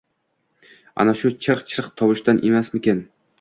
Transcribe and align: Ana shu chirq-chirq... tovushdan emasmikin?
Ana 1.03 1.13
shu 1.19 1.31
chirq-chirq... 1.49 1.93
tovushdan 2.01 2.43
emasmikin? 2.51 3.05